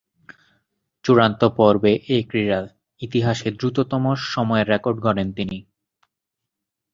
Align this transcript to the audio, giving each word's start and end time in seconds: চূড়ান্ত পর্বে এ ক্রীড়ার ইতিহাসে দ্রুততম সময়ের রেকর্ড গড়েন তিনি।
চূড়ান্ত 1.05 1.41
পর্বে 1.57 1.93
এ 2.09 2.17
ক্রীড়ার 2.29 2.65
ইতিহাসে 3.01 3.49
দ্রুততম 3.51 4.03
সময়ের 4.31 4.69
রেকর্ড 4.69 4.97
গড়েন 5.05 5.29
তিনি। 5.31 5.57